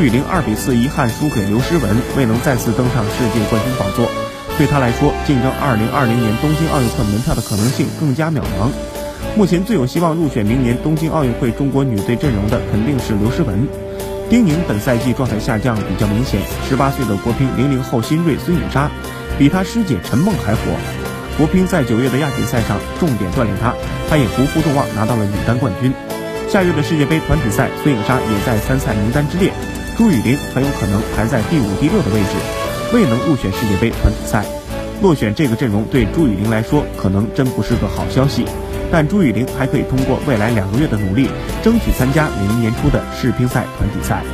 [0.00, 1.84] 朱雨玲二比四遗憾输给刘诗雯，
[2.16, 4.08] 未能再次登上世界冠军宝座。
[4.56, 8.72] 对她来说，竞争2020年东京奥运会门票的可能性更加渺茫。
[9.36, 13.68] 目前最有希望入选明年东京奥运会中国女队阵容的，肯定是刘诗雯。
[14.30, 16.40] 丁宁本赛季状态下降比较明显
[16.72, 18.88] ，18岁的国乒零零后新锐孙颖莎，
[19.36, 20.62] 比她师姐陈梦还火。
[21.36, 23.74] 国乒在九月的亚锦赛上重点锻炼她，
[24.08, 25.92] 她也不负众望拿到了女单冠军。
[26.48, 29.52] 下月的世界杯团体赛，孙颖莎也在参赛名单之列，
[30.00, 32.30] 朱雨玲很有可能排在第五、第六的位置，
[32.94, 34.42] 未能入选世界杯团体赛。
[35.02, 38.46] 落选这个阵容对朱雨玲来说可能真不是个好消息，
[38.90, 41.28] 但朱雨玲还可以通过未来两个月的努力，
[41.62, 44.24] 争取参加明年初的世乒赛团体赛。